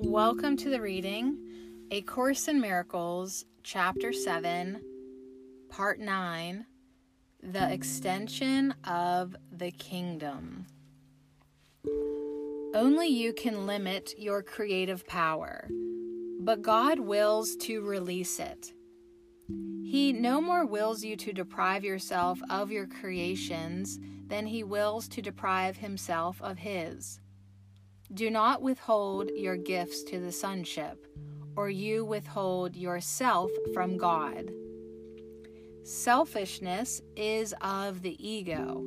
Welcome 0.00 0.56
to 0.58 0.70
the 0.70 0.80
reading 0.80 1.38
A 1.90 2.02
Course 2.02 2.46
in 2.46 2.60
Miracles, 2.60 3.44
Chapter 3.64 4.12
7, 4.12 4.80
Part 5.70 5.98
9 5.98 6.66
The 7.42 7.72
Extension 7.72 8.74
of 8.84 9.34
the 9.50 9.72
Kingdom. 9.72 10.66
Only 12.76 13.08
you 13.08 13.32
can 13.32 13.66
limit 13.66 14.14
your 14.16 14.40
creative 14.40 15.04
power, 15.08 15.68
but 16.42 16.62
God 16.62 17.00
wills 17.00 17.56
to 17.62 17.80
release 17.80 18.38
it. 18.38 18.72
He 19.82 20.12
no 20.12 20.40
more 20.40 20.64
wills 20.64 21.02
you 21.02 21.16
to 21.16 21.32
deprive 21.32 21.82
yourself 21.82 22.38
of 22.48 22.70
your 22.70 22.86
creations 22.86 23.98
than 24.28 24.46
he 24.46 24.62
wills 24.62 25.08
to 25.08 25.20
deprive 25.20 25.78
himself 25.78 26.40
of 26.40 26.58
his. 26.58 27.18
Do 28.14 28.30
not 28.30 28.62
withhold 28.62 29.30
your 29.36 29.56
gifts 29.56 30.02
to 30.04 30.18
the 30.18 30.32
sonship, 30.32 31.06
or 31.56 31.68
you 31.68 32.06
withhold 32.06 32.74
yourself 32.74 33.50
from 33.74 33.98
God. 33.98 34.50
Selfishness 35.82 37.02
is 37.16 37.54
of 37.60 38.00
the 38.00 38.16
ego, 38.26 38.82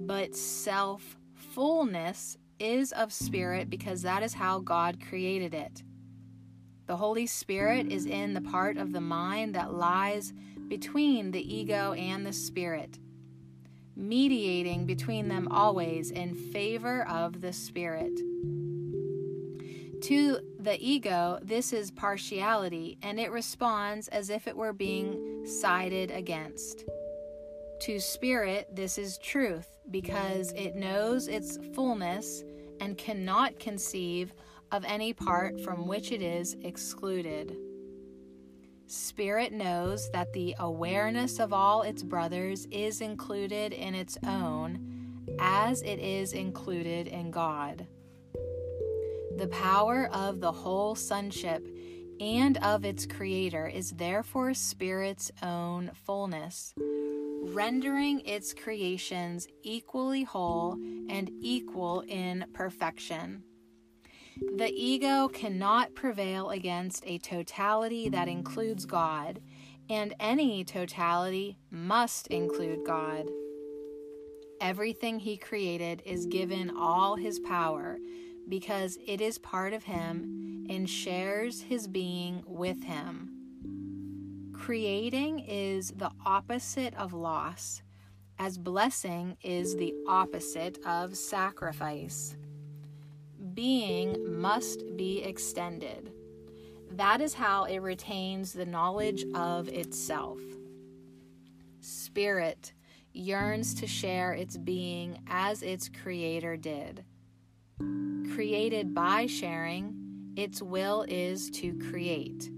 but 0.00 0.34
self 0.34 1.16
fullness 1.34 2.36
is 2.58 2.90
of 2.92 3.12
spirit 3.12 3.70
because 3.70 4.02
that 4.02 4.24
is 4.24 4.34
how 4.34 4.58
God 4.58 4.98
created 5.08 5.54
it. 5.54 5.84
The 6.86 6.96
Holy 6.96 7.26
Spirit 7.26 7.92
is 7.92 8.04
in 8.04 8.34
the 8.34 8.40
part 8.40 8.78
of 8.78 8.92
the 8.92 9.00
mind 9.00 9.54
that 9.54 9.74
lies 9.74 10.32
between 10.66 11.30
the 11.30 11.54
ego 11.54 11.92
and 11.92 12.26
the 12.26 12.32
spirit 12.32 12.98
mediating 13.96 14.86
between 14.86 15.28
them 15.28 15.48
always 15.50 16.10
in 16.10 16.34
favor 16.34 17.06
of 17.08 17.40
the 17.40 17.52
Spirit. 17.52 18.12
To 20.02 20.38
the 20.58 20.76
ego, 20.78 21.38
this 21.42 21.72
is 21.72 21.90
partiality, 21.90 22.98
and 23.02 23.18
it 23.18 23.30
responds 23.30 24.08
as 24.08 24.28
if 24.28 24.46
it 24.46 24.54
were 24.54 24.74
being 24.74 25.46
sided 25.46 26.10
against. 26.10 26.84
To 27.80 27.98
spirit, 27.98 28.68
this 28.70 28.98
is 28.98 29.16
truth, 29.18 29.66
because 29.90 30.52
it 30.52 30.74
knows 30.74 31.28
its 31.28 31.58
fullness 31.74 32.44
and 32.80 32.98
cannot 32.98 33.58
conceive 33.58 34.34
of 34.72 34.84
any 34.84 35.14
part 35.14 35.60
from 35.60 35.86
which 35.86 36.12
it 36.12 36.20
is 36.20 36.54
excluded. 36.62 37.56
Spirit 38.86 39.52
knows 39.52 40.10
that 40.10 40.32
the 40.32 40.54
awareness 40.58 41.40
of 41.40 41.52
all 41.52 41.82
its 41.82 42.02
brothers 42.02 42.66
is 42.70 43.00
included 43.00 43.72
in 43.72 43.94
its 43.94 44.18
own 44.26 45.26
as 45.38 45.82
it 45.82 45.98
is 45.98 46.32
included 46.32 47.06
in 47.06 47.30
God. 47.30 47.86
The 49.36 49.48
power 49.48 50.08
of 50.12 50.40
the 50.40 50.52
whole 50.52 50.94
sonship 50.94 51.66
and 52.20 52.56
of 52.58 52.84
its 52.84 53.06
creator 53.06 53.66
is 53.66 53.90
therefore 53.92 54.54
Spirit's 54.54 55.32
own 55.42 55.90
fullness, 56.06 56.74
rendering 56.78 58.20
its 58.20 58.54
creations 58.54 59.48
equally 59.62 60.22
whole 60.22 60.74
and 61.08 61.30
equal 61.40 62.02
in 62.06 62.44
perfection. 62.52 63.42
The 64.36 64.72
ego 64.74 65.28
cannot 65.28 65.94
prevail 65.94 66.50
against 66.50 67.04
a 67.06 67.18
totality 67.18 68.08
that 68.08 68.26
includes 68.26 68.84
God, 68.84 69.40
and 69.88 70.14
any 70.18 70.64
totality 70.64 71.58
must 71.70 72.26
include 72.28 72.84
God. 72.84 73.28
Everything 74.60 75.20
He 75.20 75.36
created 75.36 76.02
is 76.04 76.26
given 76.26 76.76
all 76.76 77.14
His 77.14 77.38
power 77.38 77.98
because 78.48 78.98
it 79.06 79.20
is 79.20 79.38
part 79.38 79.72
of 79.72 79.84
Him 79.84 80.66
and 80.68 80.90
shares 80.90 81.62
His 81.62 81.86
being 81.86 82.42
with 82.46 82.82
Him. 82.82 84.50
Creating 84.52 85.40
is 85.40 85.90
the 85.90 86.10
opposite 86.24 86.94
of 86.94 87.12
loss, 87.12 87.82
as 88.38 88.58
blessing 88.58 89.36
is 89.42 89.76
the 89.76 89.94
opposite 90.08 90.78
of 90.84 91.16
sacrifice 91.16 92.36
being 93.54 94.40
must 94.40 94.82
be 94.96 95.22
extended. 95.22 96.12
That 96.90 97.20
is 97.20 97.34
how 97.34 97.64
it 97.64 97.78
retains 97.78 98.52
the 98.52 98.66
knowledge 98.66 99.24
of 99.34 99.68
itself. 99.68 100.38
Spirit 101.80 102.72
yearns 103.12 103.74
to 103.74 103.86
share 103.86 104.32
its 104.32 104.56
being 104.56 105.22
as 105.28 105.62
its 105.62 105.88
creator 105.88 106.56
did. 106.56 107.04
Created 108.34 108.94
by 108.94 109.26
sharing, 109.26 110.32
its 110.36 110.60
will 110.60 111.04
is 111.08 111.50
to 111.50 111.78
create. 111.90 112.50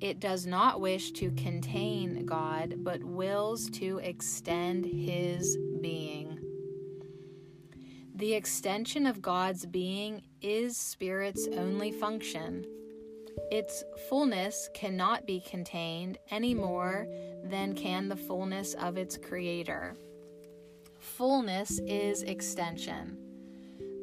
It 0.00 0.20
does 0.20 0.46
not 0.46 0.80
wish 0.80 1.12
to 1.12 1.30
contain 1.32 2.26
God, 2.26 2.76
but 2.78 3.02
wills 3.02 3.70
to 3.70 3.98
extend 3.98 4.84
his 4.84 5.56
being. 5.80 6.43
The 8.16 8.34
extension 8.34 9.06
of 9.06 9.20
God's 9.20 9.66
being 9.66 10.22
is 10.40 10.76
Spirit's 10.76 11.48
only 11.48 11.90
function. 11.90 12.64
Its 13.50 13.82
fullness 14.08 14.70
cannot 14.72 15.26
be 15.26 15.40
contained 15.40 16.18
any 16.30 16.54
more 16.54 17.08
than 17.42 17.74
can 17.74 18.08
the 18.08 18.16
fullness 18.16 18.74
of 18.74 18.96
its 18.96 19.16
Creator. 19.16 19.96
Fullness 21.00 21.80
is 21.88 22.22
extension. 22.22 23.18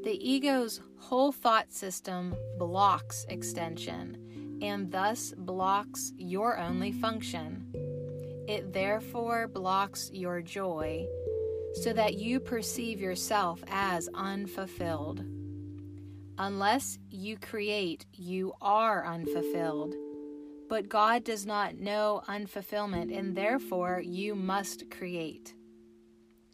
The 0.03 0.19
ego's 0.19 0.81
whole 0.97 1.31
thought 1.31 1.71
system 1.71 2.35
blocks 2.59 3.25
extension 3.29 4.59
and 4.61 4.91
thus 4.91 5.33
blocks 5.37 6.11
your 6.17 6.59
only 6.59 6.91
function. 6.91 7.65
It 8.49 8.73
therefore 8.73 9.47
blocks 9.47 10.09
your 10.11 10.41
joy 10.41 11.07
so 11.75 11.93
that 11.93 12.15
you 12.15 12.39
perceive 12.39 12.99
yourself 12.99 13.63
as 13.67 14.09
unfulfilled. 14.13 15.23
Unless 16.37 16.97
you 17.09 17.37
create, 17.37 18.05
you 18.13 18.53
are 18.61 19.05
unfulfilled. 19.05 19.93
But 20.69 20.89
God 20.89 21.23
does 21.23 21.45
not 21.45 21.75
know 21.75 22.21
unfulfillment, 22.27 23.15
and 23.15 23.35
therefore 23.35 24.01
you 24.03 24.35
must 24.35 24.89
create. 24.89 25.53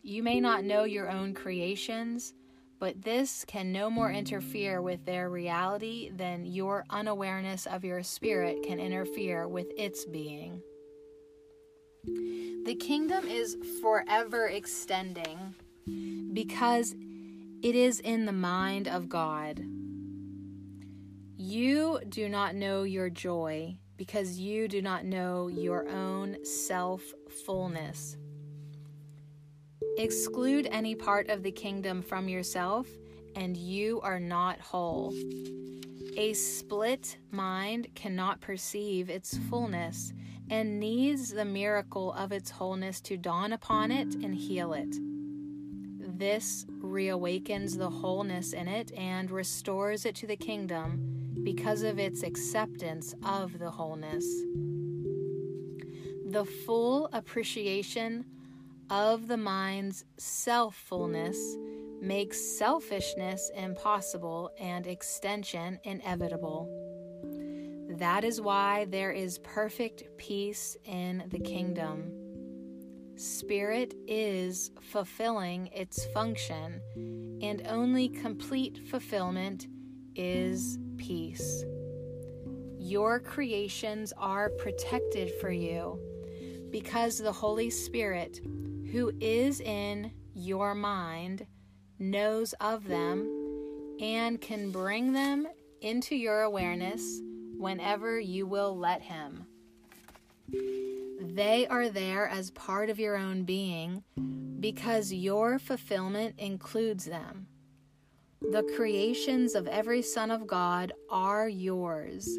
You 0.02 0.24
may 0.24 0.40
not 0.40 0.64
know 0.64 0.84
your 0.84 1.10
own 1.10 1.34
creations, 1.34 2.34
but 2.80 3.02
this 3.02 3.44
can 3.46 3.72
no 3.72 3.90
more 3.90 4.12
interfere 4.12 4.82
with 4.82 5.06
their 5.06 5.30
reality 5.30 6.12
than 6.16 6.46
your 6.46 6.86
unawareness 6.90 7.66
of 7.66 7.84
your 7.84 8.04
spirit 8.04 8.64
can 8.64 8.80
interfere 8.80 9.48
with 9.48 9.68
its 9.78 10.06
being. 10.06 10.62
The 12.08 12.76
kingdom 12.80 13.26
is 13.28 13.58
forever 13.82 14.48
extending 14.48 15.54
because 16.34 16.96
it 17.62 17.76
is 17.76 18.00
in 18.00 18.26
the 18.26 18.32
mind 18.32 18.88
of 18.88 19.10
God. 19.10 19.60
You 21.38 22.00
do 22.08 22.30
not 22.30 22.56
know 22.56 22.84
your 22.84 23.10
joy 23.10 23.78
because 23.98 24.40
you 24.40 24.68
do 24.68 24.82
not 24.82 25.06
know 25.06 25.48
your 25.48 25.88
own 25.90 26.38
self 26.46 27.02
fullness. 27.46 28.16
Exclude 29.98 30.68
any 30.72 30.96
part 30.96 31.30
of 31.30 31.44
the 31.44 31.52
kingdom 31.52 32.02
from 32.02 32.30
yourself, 32.30 32.88
and 33.36 33.58
you 33.58 34.00
are 34.02 34.20
not 34.20 34.60
whole. 34.60 35.14
A 36.16 36.34
split 36.34 37.18
mind 37.32 37.88
cannot 37.96 38.42
perceive 38.42 39.10
its 39.10 39.38
fullness 39.50 40.14
and 40.50 40.80
needs 40.80 41.30
the 41.30 41.46
miracle 41.46 42.14
of 42.14 42.32
its 42.32 42.50
wholeness 42.50 43.02
to 43.02 43.18
dawn 43.18 43.54
upon 43.54 43.92
it 43.92 44.16
and 44.16 44.34
heal 44.34 44.74
it. 44.74 44.96
This 46.00 46.66
reawakens 46.82 47.78
the 47.78 47.90
wholeness 47.90 48.54
in 48.54 48.68
it 48.68 48.92
and 48.94 49.30
restores 49.30 50.06
it 50.06 50.16
to 50.16 50.28
the 50.28 50.38
kingdom 50.38 51.34
because 51.44 51.84
of 51.84 52.00
its 52.00 52.24
acceptance 52.24 53.14
of 53.24 53.60
the 53.60 53.70
wholeness. 53.70 54.26
The 56.30 56.46
full 56.66 57.10
appreciation 57.14 58.26
of 58.90 59.28
the 59.28 59.38
mind's 59.38 60.06
self 60.18 60.76
fullness 60.76 61.38
makes 62.02 62.40
selfishness 62.40 63.52
impossible 63.56 64.52
and 64.60 64.88
extension 64.88 65.80
inevitable. 65.84 66.87
That 67.98 68.24
is 68.24 68.40
why 68.40 68.86
there 68.86 69.12
is 69.12 69.40
perfect 69.40 70.04
peace 70.18 70.78
in 70.86 71.24
the 71.30 71.40
kingdom. 71.40 72.12
Spirit 73.16 73.96
is 74.08 74.70
fulfilling 74.82 75.66
its 75.74 76.06
function, 76.14 76.80
and 77.42 77.66
only 77.68 78.08
complete 78.08 78.88
fulfillment 78.88 79.66
is 80.16 80.78
peace. 80.98 81.64
Your 82.78 83.20
creations 83.20 84.14
are 84.16 84.50
protected 84.50 85.32
for 85.42 85.50
you 85.50 86.00
because 86.70 87.18
the 87.18 87.32
Holy 87.32 87.72
Spirit, 87.72 88.42
who 88.92 89.12
is 89.20 89.60
in 89.60 90.12
your 90.36 90.76
mind, 90.76 91.48
knows 91.98 92.54
of 92.62 92.88
them 92.88 93.28
and 94.00 94.40
can 94.40 94.70
bring 94.70 95.14
them 95.14 95.48
into 95.82 96.16
your 96.16 96.44
awareness 96.44 97.22
whenever 97.58 98.20
you 98.20 98.46
will 98.46 98.78
let 98.78 99.02
Him. 99.02 99.48
They 101.20 101.68
are 101.68 101.90
there 101.90 102.28
as 102.28 102.52
part 102.52 102.90
of 102.90 103.00
your 103.00 103.18
own 103.18 103.44
being 103.44 104.04
because 104.60 105.12
your 105.12 105.60
fulfillment 105.60 106.36
includes 106.38 107.06
them. 107.06 107.48
The 108.42 108.64
creations 108.76 109.56
of 109.56 109.68
every 109.68 110.02
Son 110.02 110.30
of 110.30 110.46
God 110.46 110.94
are 111.10 111.50
yours, 111.50 112.30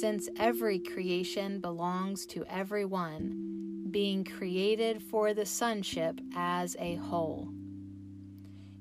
since 0.00 0.28
every 0.38 0.78
creation 0.78 1.60
belongs 1.60 2.24
to 2.26 2.44
everyone, 2.46 3.88
being 3.90 4.24
created 4.24 5.02
for 5.02 5.34
the 5.34 5.44
sonship 5.44 6.20
as 6.34 6.76
a 6.78 6.94
whole. 6.96 7.48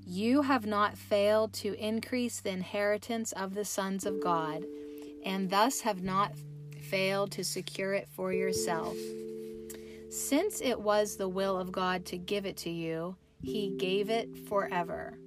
You 0.06 0.44
have 0.44 0.66
not 0.66 0.98
failed 0.98 1.54
to 1.54 1.74
increase 1.74 2.40
the 2.40 2.52
inheritance 2.52 3.32
of 3.32 3.56
the 3.56 3.66
sons 3.66 4.06
of 4.06 4.22
God, 4.22 4.64
and 5.26 5.50
thus 5.50 5.82
have 5.82 6.02
not 6.02 6.34
failed 6.82 7.32
to 7.32 7.44
secure 7.44 7.94
it 7.94 8.08
for 8.10 8.34
yourself. 8.34 8.98
Since 10.10 10.62
it 10.62 10.80
was 10.80 11.18
the 11.18 11.30
will 11.30 11.58
of 11.58 11.72
God 11.72 12.06
to 12.08 12.18
give 12.18 12.46
it 12.46 12.58
to 12.58 12.70
you, 12.70 13.16
He 13.42 13.76
gave 13.78 14.10
it 14.10 14.48
forever. 14.48 15.18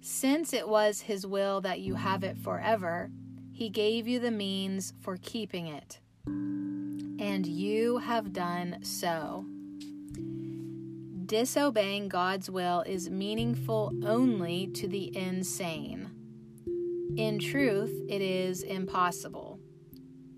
Since 0.00 0.52
it 0.52 0.68
was 0.68 1.00
His 1.00 1.26
will 1.26 1.60
that 1.62 1.80
you 1.80 1.94
have 1.94 2.22
it 2.24 2.36
forever, 2.36 3.10
He 3.52 3.70
gave 3.70 4.06
you 4.06 4.20
the 4.20 4.30
means 4.30 4.92
for 5.00 5.16
keeping 5.16 5.68
it. 5.68 5.98
And 6.26 7.46
you 7.46 7.98
have 7.98 8.32
done 8.32 8.82
so. 8.82 9.46
Disobeying 11.24 12.08
God's 12.08 12.50
will 12.50 12.82
is 12.82 13.08
meaningful 13.08 13.92
only 14.04 14.66
to 14.74 14.86
the 14.86 15.16
insane. 15.16 16.01
In 17.16 17.38
truth, 17.38 17.92
it 18.08 18.22
is 18.22 18.62
impossible. 18.62 19.60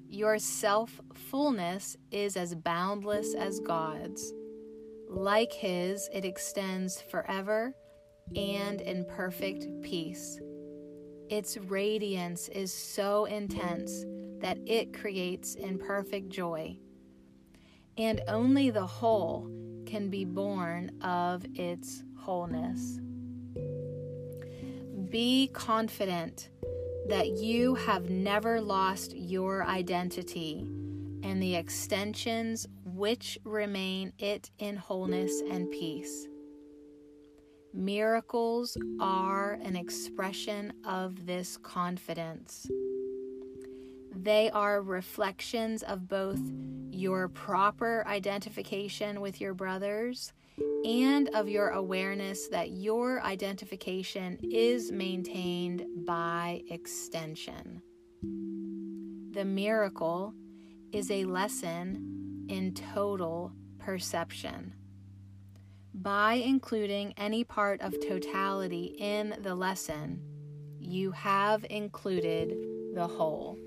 Your 0.08 0.38
self 0.38 1.00
fullness 1.14 1.96
is 2.10 2.36
as 2.36 2.54
boundless 2.54 3.34
as 3.34 3.60
God's. 3.60 4.32
Like 5.08 5.52
His, 5.52 6.08
it 6.12 6.24
extends 6.24 7.00
forever 7.00 7.74
and 8.34 8.80
in 8.80 9.04
perfect 9.04 9.66
peace. 9.82 10.40
Its 11.30 11.56
radiance 11.56 12.48
is 12.48 12.72
so 12.72 13.26
intense 13.26 14.04
that 14.40 14.58
it 14.66 14.92
creates 14.92 15.54
in 15.54 15.78
perfect 15.78 16.28
joy. 16.28 16.76
And 17.96 18.20
only 18.26 18.70
the 18.70 18.86
whole 18.86 19.48
can 19.86 20.10
be 20.10 20.24
born 20.24 20.90
of 21.02 21.44
its 21.54 22.02
wholeness. 22.16 22.98
Be 25.10 25.48
confident 25.52 26.50
that 27.08 27.38
you 27.38 27.74
have 27.74 28.08
never 28.08 28.60
lost 28.60 29.14
your 29.16 29.64
identity 29.64 30.66
and 31.22 31.42
the 31.42 31.56
extensions 31.56 32.66
which 32.84 33.38
remain 33.44 34.12
it 34.18 34.50
in 34.58 34.76
wholeness 34.76 35.42
and 35.50 35.70
peace. 35.70 36.28
Miracles 37.72 38.76
are 39.00 39.58
an 39.62 39.74
expression 39.74 40.72
of 40.86 41.26
this 41.26 41.56
confidence. 41.56 42.66
They 44.14 44.48
are 44.50 44.80
reflections 44.80 45.82
of 45.82 46.08
both 46.08 46.40
your 46.90 47.28
proper 47.28 48.04
identification 48.06 49.20
with 49.20 49.40
your 49.40 49.54
brothers 49.54 50.32
and 50.84 51.28
of 51.30 51.48
your 51.48 51.70
awareness 51.70 52.48
that 52.48 52.72
your 52.72 53.22
identification 53.22 54.38
is 54.42 54.92
maintained 54.92 55.86
by 56.06 56.62
extension. 56.70 57.80
The 58.22 59.44
miracle 59.44 60.34
is 60.92 61.10
a 61.10 61.24
lesson 61.24 62.46
in 62.48 62.74
total 62.74 63.52
perception. 63.78 64.74
By 65.94 66.34
including 66.34 67.14
any 67.16 67.44
part 67.44 67.80
of 67.80 67.94
totality 68.06 68.96
in 68.98 69.34
the 69.40 69.54
lesson, 69.54 70.20
you 70.78 71.12
have 71.12 71.64
included 71.70 72.54
the 72.94 73.06
whole. 73.06 73.58